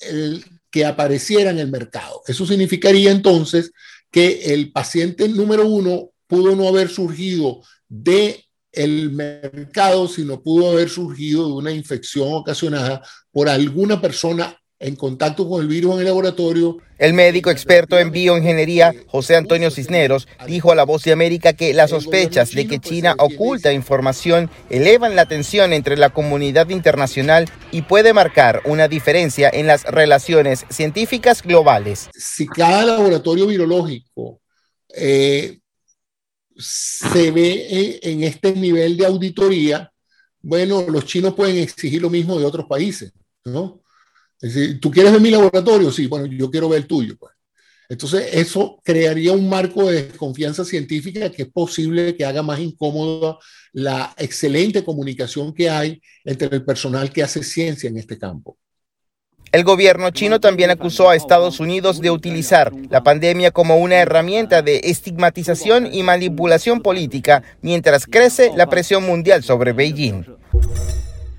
que 0.70 0.86
apareciera 0.86 1.51
en 1.51 1.60
el 1.60 1.70
mercado. 1.70 2.22
Eso 2.27 2.46
significaría 2.46 3.12
entonces 3.12 3.72
que 4.12 4.53
el 4.53 4.72
paciente 4.72 5.27
número 5.27 5.67
uno 5.67 6.12
pudo 6.27 6.55
no 6.55 6.67
haber 6.67 6.89
surgido 6.89 7.62
de 7.88 8.46
el 8.72 9.12
mercado, 9.12 10.08
sino 10.08 10.41
pudo 10.41 10.72
haber 10.72 10.89
surgido 10.89 11.48
de 11.48 11.53
una 11.53 11.72
infección 11.72 12.27
ocasionada 12.34 13.01
por 13.32 13.48
alguna 13.48 14.01
persona 14.01 14.58
en 14.79 14.96
contacto 14.96 15.48
con 15.48 15.62
el 15.62 15.67
virus 15.67 15.94
en 15.94 16.00
el 16.00 16.05
laboratorio. 16.05 16.77
El 16.98 17.13
médico 17.13 17.50
experto 17.50 17.98
en 17.98 18.12
bioingeniería, 18.12 18.94
José 19.08 19.36
Antonio 19.36 19.72
Cisneros, 19.72 20.27
dijo 20.48 20.72
a 20.72 20.75
La 20.75 20.84
Voz 20.84 21.03
de 21.03 21.12
América 21.12 21.53
que 21.53 21.74
las 21.74 21.89
sospechas 21.91 22.51
de 22.51 22.67
que 22.67 22.79
China 22.79 23.15
oculta 23.17 23.74
información 23.74 24.50
elevan 24.70 25.15
la 25.15 25.25
tensión 25.25 25.74
entre 25.74 25.98
la 25.98 26.10
comunidad 26.10 26.70
internacional 26.70 27.50
y 27.72 27.84
puede 27.84 28.13
marcar 28.13 28.62
una 28.65 28.88
diferencia 28.88 29.50
en 29.51 29.67
las 29.67 29.84
relaciones 29.84 30.65
científicas 30.70 31.41
globales. 31.41 32.10
Si 32.13 32.46
cada 32.46 32.86
laboratorio 32.86 33.48
virológico 33.48 34.41
eh, 34.94 35.60
se 36.58 37.32
ve 37.32 38.00
en 38.01 38.24
este 38.24 38.53
nivel 38.53 38.98
de 38.98 39.05
auditoría, 39.05 39.91
bueno, 40.41 40.86
los 40.88 41.05
chinos 41.05 41.34
pueden 41.34 41.58
exigir 41.58 42.01
lo 42.01 42.10
mismo 42.10 42.39
de 42.39 42.46
otros 42.46 42.67
países, 42.67 43.12
¿no? 43.44 43.82
Es 44.42 44.54
decir, 44.54 44.80
¿tú 44.80 44.92
quieres 44.92 45.12
ver 45.12 45.22
mi 45.22 45.32
laboratorio? 45.32 45.92
Sí, 45.92 46.08
bueno, 46.08 46.25
yo 46.25 46.50
quiero 46.51 46.70
ver 46.70 46.82
el 46.82 46.88
tuyo. 46.88 47.15
Pues. 47.18 47.34
Entonces, 47.88 48.30
eso 48.34 48.80
crearía 48.84 49.32
un 49.32 49.48
marco 49.48 49.89
de 49.89 50.04
desconfianza 50.04 50.65
científica 50.65 51.32
que 51.32 51.44
es 51.44 51.50
posible 51.50 52.15
que 52.15 52.25
haga 52.25 52.42
más 52.42 52.60
incómoda 52.60 53.38
la 53.74 54.13
excelente 54.18 54.84
comunicación 54.84 55.54
que 55.54 55.70
hay 55.70 56.01
entre 56.24 56.50
el 56.51 56.65
personal 56.65 57.12
que 57.12 57.24
hace 57.24 57.44
ciencia 57.44 57.89
en 57.89 57.98
este 57.98 58.18
campo. 58.18 58.58
El 59.51 59.63
gobierno 59.63 60.10
chino 60.10 60.42
también 60.42 60.70
acusó 60.70 61.10
a 61.10 61.15
Estados 61.15 61.62
Unidos 61.62 62.01
de 62.01 62.12
utilizar 62.12 62.74
la 62.89 63.04
pandemia 63.04 63.51
como 63.51 63.77
una 63.77 63.96
herramienta 63.96 64.62
de 64.62 64.82
estigmatización 64.84 65.94
y 65.94 66.04
manipulación 66.04 66.82
política 66.82 67.42
mientras 67.62 68.06
crece 68.06 68.51
la 68.58 68.68
presión 68.68 69.06
mundial 69.06 69.44
sobre 69.44 69.72
Beijing. 69.72 70.25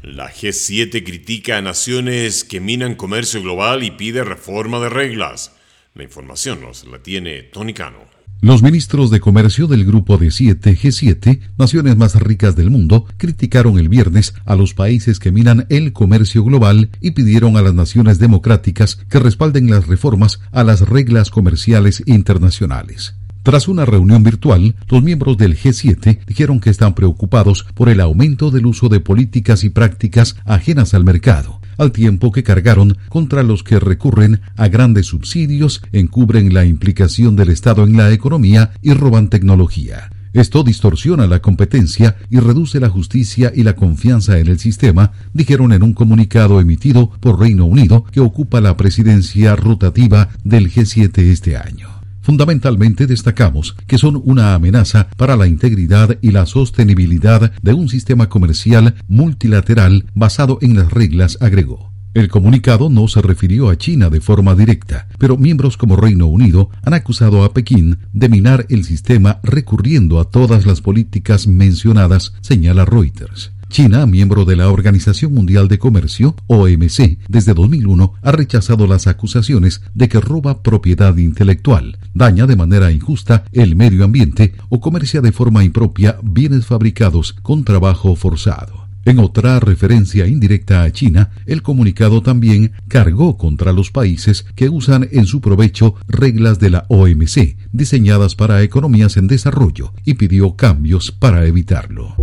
La 0.06 0.30
G7 0.32 1.02
critica 1.02 1.58
a 1.58 1.62
naciones 1.62 2.44
que 2.44 2.60
minan 2.60 2.94
comercio 2.94 3.42
global 3.42 3.82
y 3.82 3.90
pide 3.90 4.22
reforma 4.22 4.78
de 4.78 4.88
reglas. 4.88 5.50
La 5.96 6.04
información 6.04 6.60
nos 6.60 6.86
la 6.86 7.02
tiene 7.02 7.42
Tony 7.42 7.74
Cano. 7.74 7.98
Los 8.40 8.62
ministros 8.62 9.10
de 9.10 9.18
comercio 9.18 9.66
del 9.66 9.84
grupo 9.84 10.16
de 10.16 10.30
7 10.30 10.78
G7, 10.78 11.40
naciones 11.58 11.96
más 11.96 12.14
ricas 12.14 12.54
del 12.54 12.70
mundo, 12.70 13.06
criticaron 13.16 13.80
el 13.80 13.88
viernes 13.88 14.34
a 14.44 14.54
los 14.54 14.74
países 14.74 15.18
que 15.18 15.32
minan 15.32 15.66
el 15.70 15.92
comercio 15.92 16.44
global 16.44 16.88
y 17.00 17.10
pidieron 17.10 17.56
a 17.56 17.62
las 17.62 17.74
naciones 17.74 18.20
democráticas 18.20 18.94
que 19.10 19.18
respalden 19.18 19.68
las 19.68 19.88
reformas 19.88 20.38
a 20.52 20.62
las 20.62 20.82
reglas 20.82 21.30
comerciales 21.30 22.04
internacionales. 22.06 23.16
Tras 23.46 23.68
una 23.68 23.84
reunión 23.84 24.24
virtual, 24.24 24.74
los 24.88 25.04
miembros 25.04 25.38
del 25.38 25.56
G7 25.56 26.18
dijeron 26.26 26.58
que 26.58 26.68
están 26.68 26.96
preocupados 26.96 27.64
por 27.74 27.88
el 27.88 28.00
aumento 28.00 28.50
del 28.50 28.66
uso 28.66 28.88
de 28.88 28.98
políticas 28.98 29.62
y 29.62 29.70
prácticas 29.70 30.34
ajenas 30.44 30.94
al 30.94 31.04
mercado, 31.04 31.60
al 31.78 31.92
tiempo 31.92 32.32
que 32.32 32.42
cargaron 32.42 32.98
contra 33.08 33.44
los 33.44 33.62
que 33.62 33.78
recurren 33.78 34.40
a 34.56 34.66
grandes 34.66 35.06
subsidios, 35.06 35.80
encubren 35.92 36.52
la 36.54 36.64
implicación 36.64 37.36
del 37.36 37.50
Estado 37.50 37.84
en 37.84 37.96
la 37.96 38.10
economía 38.10 38.72
y 38.82 38.94
roban 38.94 39.28
tecnología. 39.28 40.10
Esto 40.32 40.64
distorsiona 40.64 41.28
la 41.28 41.40
competencia 41.40 42.16
y 42.28 42.40
reduce 42.40 42.80
la 42.80 42.88
justicia 42.88 43.52
y 43.54 43.62
la 43.62 43.76
confianza 43.76 44.40
en 44.40 44.48
el 44.48 44.58
sistema, 44.58 45.12
dijeron 45.34 45.72
en 45.72 45.84
un 45.84 45.94
comunicado 45.94 46.60
emitido 46.60 47.10
por 47.20 47.38
Reino 47.38 47.64
Unido 47.64 48.06
que 48.10 48.18
ocupa 48.18 48.60
la 48.60 48.76
presidencia 48.76 49.54
rotativa 49.54 50.30
del 50.42 50.68
G7 50.68 51.16
este 51.18 51.56
año. 51.56 51.95
Fundamentalmente 52.26 53.06
destacamos 53.06 53.76
que 53.86 53.98
son 53.98 54.20
una 54.24 54.56
amenaza 54.56 55.06
para 55.16 55.36
la 55.36 55.46
integridad 55.46 56.18
y 56.22 56.32
la 56.32 56.44
sostenibilidad 56.44 57.52
de 57.62 57.72
un 57.72 57.88
sistema 57.88 58.28
comercial 58.28 58.96
multilateral 59.06 60.06
basado 60.12 60.58
en 60.60 60.74
las 60.74 60.90
reglas, 60.90 61.38
agregó. 61.40 61.92
El 62.14 62.28
comunicado 62.28 62.90
no 62.90 63.06
se 63.06 63.22
refirió 63.22 63.70
a 63.70 63.78
China 63.78 64.10
de 64.10 64.20
forma 64.20 64.56
directa, 64.56 65.06
pero 65.20 65.36
miembros 65.36 65.76
como 65.76 65.94
Reino 65.94 66.26
Unido 66.26 66.68
han 66.82 66.94
acusado 66.94 67.44
a 67.44 67.54
Pekín 67.54 67.98
de 68.12 68.28
minar 68.28 68.66
el 68.70 68.82
sistema 68.82 69.38
recurriendo 69.44 70.18
a 70.18 70.28
todas 70.28 70.66
las 70.66 70.80
políticas 70.80 71.46
mencionadas, 71.46 72.32
señala 72.40 72.84
Reuters. 72.86 73.52
China, 73.68 74.06
miembro 74.06 74.44
de 74.44 74.56
la 74.56 74.70
Organización 74.70 75.34
Mundial 75.34 75.68
de 75.68 75.78
Comercio, 75.78 76.34
OMC, 76.46 77.18
desde 77.28 77.52
2001 77.52 78.14
ha 78.22 78.32
rechazado 78.32 78.86
las 78.86 79.06
acusaciones 79.06 79.82
de 79.94 80.08
que 80.08 80.20
roba 80.20 80.62
propiedad 80.62 81.16
intelectual, 81.16 81.98
daña 82.14 82.46
de 82.46 82.56
manera 82.56 82.92
injusta 82.92 83.44
el 83.52 83.76
medio 83.76 84.04
ambiente 84.04 84.54
o 84.68 84.80
comercia 84.80 85.20
de 85.20 85.32
forma 85.32 85.64
impropia 85.64 86.18
bienes 86.22 86.66
fabricados 86.66 87.34
con 87.42 87.64
trabajo 87.64 88.14
forzado. 88.16 88.86
En 89.04 89.20
otra 89.20 89.60
referencia 89.60 90.26
indirecta 90.26 90.82
a 90.82 90.90
China, 90.90 91.30
el 91.46 91.62
comunicado 91.62 92.22
también 92.22 92.72
cargó 92.88 93.36
contra 93.36 93.72
los 93.72 93.92
países 93.92 94.44
que 94.56 94.68
usan 94.68 95.08
en 95.12 95.26
su 95.26 95.40
provecho 95.40 95.94
reglas 96.08 96.58
de 96.58 96.70
la 96.70 96.86
OMC, 96.88 97.56
diseñadas 97.72 98.34
para 98.34 98.62
economías 98.62 99.16
en 99.16 99.28
desarrollo, 99.28 99.92
y 100.04 100.14
pidió 100.14 100.56
cambios 100.56 101.12
para 101.12 101.46
evitarlo. 101.46 102.16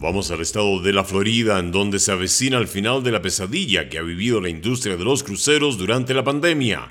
Vamos 0.00 0.30
al 0.30 0.40
estado 0.40 0.80
de 0.80 0.94
la 0.94 1.04
Florida, 1.04 1.58
en 1.58 1.72
donde 1.72 1.98
se 1.98 2.10
avecina 2.10 2.56
el 2.56 2.68
final 2.68 3.02
de 3.02 3.12
la 3.12 3.20
pesadilla 3.20 3.90
que 3.90 3.98
ha 3.98 4.02
vivido 4.02 4.40
la 4.40 4.48
industria 4.48 4.96
de 4.96 5.04
los 5.04 5.22
cruceros 5.22 5.76
durante 5.76 6.14
la 6.14 6.24
pandemia. 6.24 6.90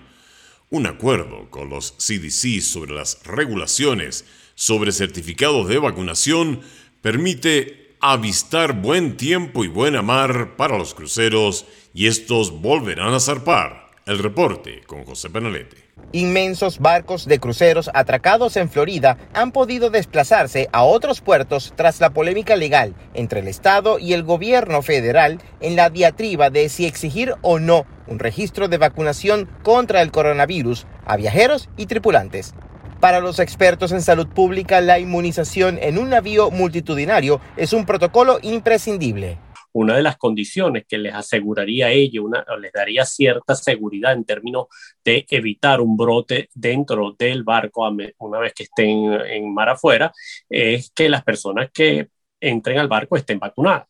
Un 0.69 0.85
acuerdo 0.85 1.49
con 1.49 1.71
los 1.71 1.93
CDC 1.93 2.61
sobre 2.61 2.93
las 2.93 3.19
regulaciones 3.23 4.25
sobre 4.53 4.91
certificados 4.91 5.67
de 5.67 5.79
vacunación 5.79 6.61
permite 7.01 7.95
avistar 7.99 8.79
buen 8.79 9.17
tiempo 9.17 9.63
y 9.63 9.69
buena 9.69 10.03
mar 10.03 10.55
para 10.55 10.77
los 10.77 10.93
cruceros 10.93 11.65
y 11.95 12.05
estos 12.05 12.61
volverán 12.61 13.15
a 13.15 13.19
zarpar. 13.19 13.89
El 14.05 14.19
reporte 14.19 14.83
con 14.85 15.03
José 15.03 15.31
Penalete. 15.31 15.88
Inmensos 16.11 16.79
barcos 16.79 17.25
de 17.25 17.39
cruceros 17.39 17.91
atracados 17.93 18.57
en 18.57 18.69
Florida 18.69 19.17
han 19.33 19.51
podido 19.51 19.91
desplazarse 19.91 20.67
a 20.71 20.83
otros 20.83 21.21
puertos 21.21 21.73
tras 21.75 21.99
la 21.99 22.09
polémica 22.09 22.55
legal 22.55 22.95
entre 23.13 23.41
el 23.41 23.47
Estado 23.47 23.99
y 23.99 24.13
el 24.13 24.23
gobierno 24.23 24.81
federal 24.81 25.39
en 25.59 25.75
la 25.75 25.91
diatriba 25.91 26.49
de 26.49 26.67
si 26.69 26.87
exigir 26.87 27.35
o 27.41 27.59
no 27.59 27.85
un 28.07 28.17
registro 28.17 28.67
de 28.67 28.79
vacunación 28.79 29.47
contra 29.61 30.01
el 30.01 30.11
coronavirus 30.11 30.87
a 31.05 31.15
viajeros 31.15 31.69
y 31.77 31.85
tripulantes. 31.85 32.55
Para 32.99 33.21
los 33.21 33.39
expertos 33.39 33.91
en 33.91 34.01
salud 34.01 34.27
pública, 34.27 34.81
la 34.81 34.99
inmunización 34.99 35.77
en 35.81 35.97
un 35.97 36.09
navío 36.09 36.51
multitudinario 36.51 37.39
es 37.55 37.71
un 37.71 37.85
protocolo 37.85 38.39
imprescindible. 38.41 39.37
Una 39.73 39.95
de 39.95 40.03
las 40.03 40.17
condiciones 40.17 40.85
que 40.87 40.97
les 40.97 41.13
aseguraría 41.13 41.87
a 41.87 41.91
ellos, 41.91 42.25
una, 42.25 42.45
les 42.59 42.71
daría 42.71 43.05
cierta 43.05 43.55
seguridad 43.55 44.13
en 44.13 44.25
términos 44.25 44.67
de 45.03 45.25
evitar 45.29 45.81
un 45.81 45.97
brote 45.97 46.49
dentro 46.53 47.15
del 47.17 47.43
barco 47.43 47.89
una 48.19 48.39
vez 48.39 48.53
que 48.53 48.63
estén 48.63 49.13
en 49.13 49.53
mar 49.53 49.69
afuera, 49.69 50.11
es 50.49 50.91
que 50.91 51.09
las 51.09 51.23
personas 51.23 51.69
que 51.71 52.09
entren 52.39 52.79
al 52.79 52.87
barco 52.87 53.17
estén 53.17 53.39
vacunadas. 53.39 53.88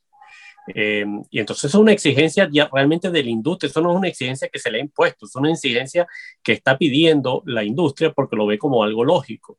Eh, 0.68 1.06
y 1.30 1.39
entonces 1.39 1.66
es 1.66 1.75
una 1.75 1.92
exigencia 1.92 2.48
ya 2.51 2.70
realmente 2.72 3.10
de 3.10 3.24
la 3.24 3.30
industria, 3.30 3.70
eso 3.70 3.82
no 3.82 3.92
es 3.92 3.98
una 3.98 4.08
exigencia 4.08 4.50
que 4.50 4.60
se 4.60 4.70
le 4.70 4.78
ha 4.78 4.82
impuesto, 4.82 5.25
es 5.25 5.36
una 5.36 5.51
exigencia 5.51 6.08
que 6.44 6.54
está 6.54 6.78
pidiendo 6.78 7.42
la 7.46 7.63
industria 7.63 8.12
porque 8.12 8.36
lo 8.36 8.46
ve 8.46 8.58
como 8.58 8.84
algo 8.84 9.04
lógico. 9.04 9.58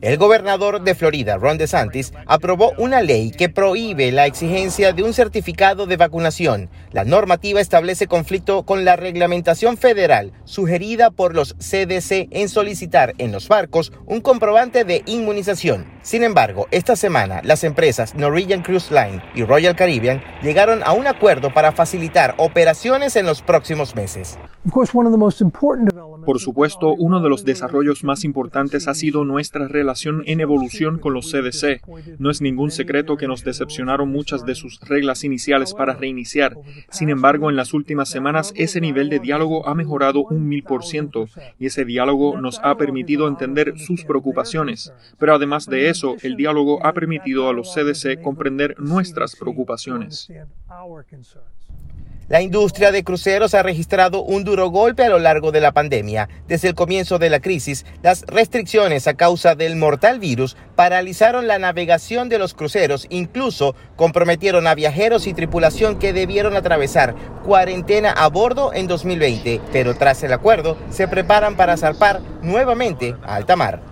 El 0.00 0.18
gobernador 0.18 0.82
de 0.82 0.94
Florida, 0.94 1.36
Ron 1.36 1.58
DeSantis, 1.58 2.12
aprobó 2.26 2.72
una 2.78 3.02
ley 3.02 3.30
que 3.30 3.48
prohíbe 3.48 4.12
la 4.12 4.26
exigencia 4.26 4.92
de 4.92 5.02
un 5.02 5.14
certificado 5.14 5.86
de 5.86 5.96
vacunación. 5.96 6.70
La 6.92 7.04
normativa 7.04 7.60
establece 7.60 8.06
conflicto 8.06 8.64
con 8.64 8.84
la 8.84 8.96
reglamentación 8.96 9.76
federal 9.76 10.32
sugerida 10.44 11.10
por 11.10 11.34
los 11.34 11.54
CDC 11.54 12.28
en 12.30 12.48
solicitar 12.48 13.14
en 13.18 13.32
los 13.32 13.48
barcos 13.48 13.92
un 14.06 14.20
comprobante 14.20 14.84
de 14.84 15.02
inmunización. 15.06 15.86
Sin 16.02 16.24
embargo, 16.24 16.66
esta 16.72 16.96
semana 16.96 17.40
las 17.44 17.62
empresas 17.62 18.16
Norwegian 18.16 18.62
Cruise 18.62 18.90
Line 18.90 19.22
y 19.36 19.44
Royal 19.44 19.76
Caribbean 19.76 20.20
llegaron 20.42 20.82
a 20.82 20.92
un 20.92 21.06
acuerdo 21.06 21.54
para 21.54 21.70
facilitar 21.70 22.34
operaciones 22.38 23.14
en 23.14 23.24
los 23.24 23.40
próximos 23.40 23.94
meses. 23.94 24.36
Por 26.24 26.38
supuesto, 26.38 26.94
uno 26.94 27.20
de 27.20 27.28
los 27.28 27.44
desarrollos 27.44 28.04
más 28.04 28.24
importantes 28.24 28.86
ha 28.86 28.94
sido 28.94 29.24
nuestra 29.24 29.66
relación 29.66 30.22
en 30.26 30.40
evolución 30.40 30.98
con 30.98 31.14
los 31.14 31.30
CDC. 31.30 31.82
No 32.18 32.30
es 32.30 32.40
ningún 32.40 32.70
secreto 32.70 33.16
que 33.16 33.26
nos 33.26 33.44
decepcionaron 33.44 34.10
muchas 34.10 34.44
de 34.44 34.54
sus 34.54 34.80
reglas 34.80 35.24
iniciales 35.24 35.74
para 35.74 35.94
reiniciar. 35.94 36.56
Sin 36.90 37.10
embargo, 37.10 37.50
en 37.50 37.56
las 37.56 37.74
últimas 37.74 38.08
semanas 38.08 38.52
ese 38.56 38.80
nivel 38.80 39.08
de 39.08 39.18
diálogo 39.18 39.68
ha 39.68 39.74
mejorado 39.74 40.24
un 40.24 40.48
mil 40.48 40.62
por 40.62 40.84
ciento 40.84 41.26
y 41.58 41.66
ese 41.66 41.84
diálogo 41.84 42.40
nos 42.40 42.60
ha 42.62 42.76
permitido 42.76 43.26
entender 43.26 43.78
sus 43.78 44.04
preocupaciones. 44.04 44.92
Pero 45.18 45.34
además 45.34 45.66
de 45.66 45.88
eso, 45.88 45.91
el 46.22 46.36
diálogo 46.36 46.84
ha 46.84 46.92
permitido 46.92 47.48
a 47.48 47.52
los 47.52 47.74
CDC 47.74 48.22
comprender 48.22 48.78
nuestras 48.78 49.36
preocupaciones. 49.36 50.28
La 52.28 52.40
industria 52.40 52.92
de 52.92 53.04
cruceros 53.04 53.52
ha 53.52 53.62
registrado 53.62 54.22
un 54.22 54.42
duro 54.42 54.70
golpe 54.70 55.04
a 55.04 55.10
lo 55.10 55.18
largo 55.18 55.52
de 55.52 55.60
la 55.60 55.72
pandemia. 55.72 56.30
Desde 56.48 56.68
el 56.68 56.74
comienzo 56.74 57.18
de 57.18 57.28
la 57.28 57.40
crisis, 57.40 57.84
las 58.02 58.22
restricciones 58.22 59.06
a 59.06 59.14
causa 59.14 59.54
del 59.54 59.76
mortal 59.76 60.18
virus 60.18 60.56
paralizaron 60.74 61.46
la 61.46 61.58
navegación 61.58 62.30
de 62.30 62.38
los 62.38 62.54
cruceros, 62.54 63.06
incluso 63.10 63.74
comprometieron 63.96 64.66
a 64.66 64.74
viajeros 64.74 65.26
y 65.26 65.34
tripulación 65.34 65.98
que 65.98 66.14
debieron 66.14 66.56
atravesar 66.56 67.14
cuarentena 67.44 68.12
a 68.12 68.28
bordo 68.28 68.72
en 68.72 68.86
2020, 68.86 69.60
pero 69.70 69.94
tras 69.94 70.22
el 70.22 70.32
acuerdo 70.32 70.78
se 70.90 71.08
preparan 71.08 71.56
para 71.56 71.76
zarpar 71.76 72.22
nuevamente 72.40 73.14
a 73.24 73.34
alta 73.34 73.56
mar. 73.56 73.82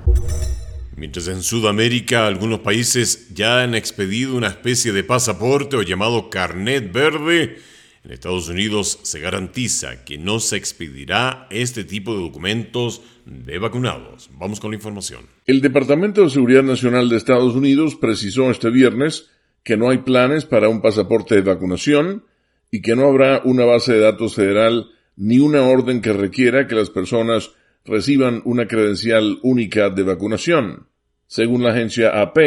Mientras 1.01 1.29
en 1.29 1.43
Sudamérica 1.43 2.27
algunos 2.27 2.59
países 2.59 3.33
ya 3.33 3.63
han 3.63 3.75
expedido 3.75 4.37
una 4.37 4.49
especie 4.49 4.93
de 4.93 5.03
pasaporte 5.03 5.77
o 5.77 5.83
llamado 5.83 6.29
carnet 6.29 6.93
verde, 6.93 7.57
en 8.05 8.11
Estados 8.11 8.51
Unidos 8.51 8.99
se 9.03 9.19
garantiza 9.19 10.05
que 10.05 10.19
no 10.19 10.41
se 10.41 10.59
expedirá 10.59 11.47
este 11.49 11.85
tipo 11.85 12.15
de 12.15 12.21
documentos 12.21 13.01
de 13.25 13.59
vacunados. 13.59 14.29
Vamos 14.35 14.61
con 14.61 14.73
la 14.73 14.77
información. 14.77 15.25
El 15.47 15.63
Departamento 15.63 16.21
de 16.21 16.29
Seguridad 16.29 16.65
Nacional 16.65 17.09
de 17.09 17.17
Estados 17.17 17.55
Unidos 17.55 17.97
precisó 17.97 18.51
este 18.51 18.69
viernes 18.69 19.31
que 19.65 19.79
no 19.79 19.89
hay 19.89 20.03
planes 20.03 20.45
para 20.45 20.69
un 20.69 20.83
pasaporte 20.83 21.35
de 21.35 21.41
vacunación 21.41 22.27
y 22.71 22.83
que 22.83 22.95
no 22.95 23.09
habrá 23.09 23.41
una 23.47 23.65
base 23.65 23.95
de 23.95 24.01
datos 24.01 24.35
federal 24.35 24.91
ni 25.17 25.39
una 25.39 25.63
orden 25.63 26.03
que 26.03 26.13
requiera 26.13 26.67
que 26.67 26.75
las 26.75 26.91
personas 26.91 27.53
reciban 27.87 28.43
una 28.45 28.69
credencial 28.69 29.39
única 29.43 29.89
de 29.89 30.03
vacunación. 30.03 30.90
Según 31.31 31.63
la 31.63 31.71
agencia 31.71 32.21
AP, 32.23 32.39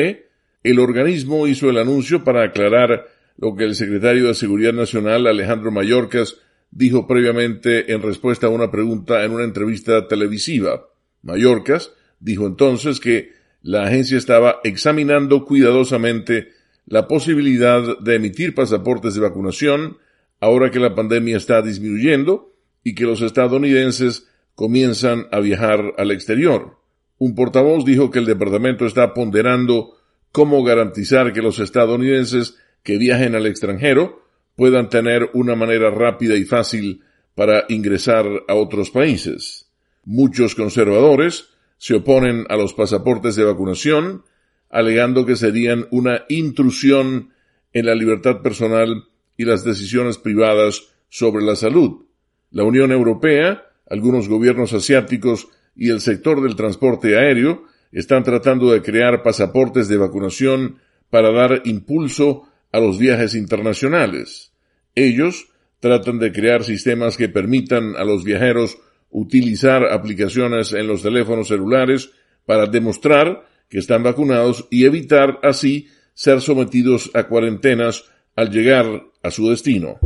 el 0.62 0.80
organismo 0.80 1.48
hizo 1.48 1.70
el 1.70 1.78
anuncio 1.78 2.26
para 2.26 2.44
aclarar 2.44 3.08
lo 3.38 3.56
que 3.56 3.64
el 3.64 3.76
secretario 3.76 4.28
de 4.28 4.34
Seguridad 4.34 4.74
Nacional, 4.74 5.26
Alejandro 5.26 5.72
Mayorkas, 5.72 6.42
dijo 6.70 7.08
previamente 7.08 7.94
en 7.94 8.02
respuesta 8.02 8.48
a 8.48 8.50
una 8.50 8.72
pregunta 8.72 9.24
en 9.24 9.32
una 9.32 9.46
entrevista 9.46 10.10
televisiva. 10.10 10.90
Mayorkas 11.22 11.94
dijo 12.20 12.46
entonces 12.46 13.00
que 13.00 13.32
la 13.62 13.84
agencia 13.84 14.18
estaba 14.18 14.60
examinando 14.66 15.46
cuidadosamente 15.46 16.50
la 16.86 17.08
posibilidad 17.08 18.00
de 18.00 18.16
emitir 18.16 18.54
pasaportes 18.54 19.14
de 19.14 19.22
vacunación 19.22 19.98
ahora 20.42 20.72
que 20.72 20.82
la 20.82 20.94
pandemia 20.94 21.38
está 21.38 21.62
disminuyendo 21.62 22.54
y 22.84 22.96
que 22.96 23.06
los 23.06 23.22
estadounidenses 23.22 24.28
comienzan 24.56 25.28
a 25.32 25.40
viajar 25.40 25.94
al 25.98 26.12
exterior. 26.12 26.83
Un 27.24 27.36
portavoz 27.36 27.86
dijo 27.86 28.12
que 28.12 28.20
el 28.20 28.26
departamento 28.26 28.86
está 28.86 29.14
ponderando 29.14 29.96
cómo 30.34 30.62
garantizar 30.62 31.32
que 31.32 31.42
los 31.42 31.58
estadounidenses 31.60 32.58
que 32.84 32.98
viajen 32.98 33.34
al 33.34 33.46
extranjero 33.46 34.24
puedan 34.58 34.90
tener 34.90 35.30
una 35.32 35.56
manera 35.56 35.90
rápida 35.90 36.36
y 36.36 36.44
fácil 36.44 37.02
para 37.34 37.64
ingresar 37.70 38.26
a 38.50 38.56
otros 38.56 38.92
países. 38.92 39.72
Muchos 40.04 40.54
conservadores 40.54 41.48
se 41.78 41.94
oponen 41.94 42.46
a 42.50 42.58
los 42.58 42.74
pasaportes 42.74 43.38
de 43.38 43.46
vacunación, 43.46 44.24
alegando 44.70 45.26
que 45.26 45.38
serían 45.38 45.88
una 45.92 46.26
intrusión 46.28 47.30
en 47.72 47.86
la 47.86 47.96
libertad 47.96 48.42
personal 48.42 49.06
y 49.38 49.46
las 49.46 49.64
decisiones 49.64 50.18
privadas 50.18 50.90
sobre 51.08 51.46
la 51.46 51.56
salud. 51.56 52.04
La 52.52 52.66
Unión 52.66 52.92
Europea, 52.92 53.64
algunos 53.90 54.28
gobiernos 54.28 54.74
asiáticos 54.74 55.48
y 55.76 55.90
el 55.90 56.02
sector 56.02 56.42
del 56.42 56.56
transporte 56.56 57.18
aéreo 57.18 57.66
están 57.92 58.24
tratando 58.24 58.72
de 58.72 58.82
crear 58.82 59.24
pasaportes 59.24 59.88
de 59.88 59.98
vacunación 59.98 60.80
para 61.10 61.32
dar 61.32 61.62
impulso 61.66 62.48
a 62.72 62.80
los 62.80 62.98
viajes 62.98 63.36
internacionales. 63.36 64.52
Ellos 64.96 65.48
tratan 65.80 66.18
de 66.20 66.32
crear 66.32 66.64
sistemas 66.64 67.18
que 67.18 67.30
permitan 67.30 67.96
a 67.96 68.04
los 68.04 68.24
viajeros 68.24 68.78
utilizar 69.10 69.86
aplicaciones 69.86 70.74
en 70.74 70.88
los 70.88 71.04
teléfonos 71.04 71.50
celulares 71.50 72.12
para 72.46 72.66
demostrar 72.66 73.46
que 73.70 73.80
están 73.80 74.04
vacunados 74.04 74.68
y 74.72 74.86
evitar 74.86 75.40
así 75.44 75.88
ser 76.14 76.42
sometidos 76.42 77.12
a 77.14 77.24
cuarentenas 77.28 78.06
al 78.36 78.50
llegar 78.50 79.04
a 79.22 79.32
su 79.32 79.50
destino. 79.50 80.00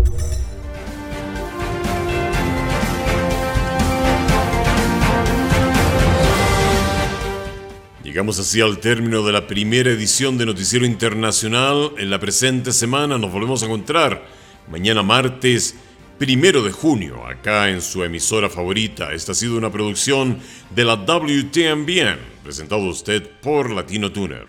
Llegamos 8.18 8.40
así 8.40 8.62
al 8.62 8.80
término 8.80 9.24
de 9.24 9.32
la 9.32 9.46
primera 9.46 9.92
edición 9.92 10.40
de 10.40 10.48
Noticiero 10.48 10.88
Internacional. 10.88 11.92
En 12.00 12.10
la 12.10 12.20
presente 12.20 12.74
semana 12.74 13.20
nos 13.20 13.32
volvemos 13.32 13.62
a 13.62 13.68
encontrar 13.68 14.26
mañana 14.72 15.04
martes 15.04 15.76
primero 16.18 16.64
de 16.64 16.72
junio, 16.72 17.28
acá 17.28 17.70
en 17.70 17.80
su 17.80 18.04
emisora 18.04 18.50
favorita. 18.50 19.14
Esta 19.14 19.34
ha 19.34 19.36
sido 19.36 19.56
una 19.56 19.72
producción 19.72 20.40
de 20.74 20.84
la 20.84 20.96
WTMBN, 20.96 22.18
presentado 22.44 22.82
a 22.86 22.90
usted 22.90 23.22
por 23.40 23.70
Latino 23.70 24.12
Tuner. 24.12 24.48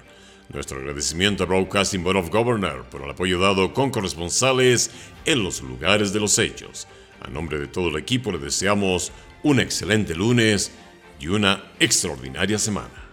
Nuestro 0.51 0.79
agradecimiento 0.79 1.43
a 1.43 1.47
Broadcasting 1.47 2.03
Board 2.03 2.17
of 2.17 2.31
Governors 2.31 2.87
por 2.91 3.03
el 3.03 3.11
apoyo 3.11 3.39
dado 3.39 3.75
con 3.75 3.91
corresponsales 3.91 4.91
en 5.27 5.45
los 5.45 5.61
lugares 5.61 6.15
de 6.15 6.21
los 6.21 6.39
hechos. 6.39 6.89
A 7.21 7.29
nombre 7.29 7.59
de 7.59 7.67
todo 7.67 7.91
el 7.91 7.99
equipo 7.99 8.33
le 8.33 8.39
deseamos 8.39 9.13
un 9.43 9.61
excelente 9.61 10.15
lunes 10.15 10.73
y 11.21 11.27
una 11.29 11.65
extraordinaria 11.79 12.59
semana. 12.59 13.08